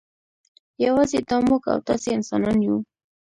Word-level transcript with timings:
یوازې 0.85 1.19
دا 1.29 1.37
موږ 1.47 1.63
او 1.73 1.79
تاسې 1.87 2.09
انسانان 2.17 2.57
یو. 2.65 2.77